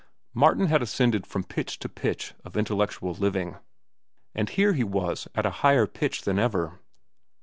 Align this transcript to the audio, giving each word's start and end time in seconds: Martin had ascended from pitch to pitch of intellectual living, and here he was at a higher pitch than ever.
Martin 0.33 0.65
had 0.65 0.81
ascended 0.81 1.27
from 1.27 1.43
pitch 1.43 1.77
to 1.77 1.87
pitch 1.87 2.33
of 2.43 2.57
intellectual 2.57 3.13
living, 3.13 3.57
and 4.33 4.49
here 4.49 4.73
he 4.73 4.83
was 4.83 5.27
at 5.35 5.45
a 5.45 5.51
higher 5.61 5.85
pitch 5.85 6.23
than 6.23 6.39
ever. 6.39 6.79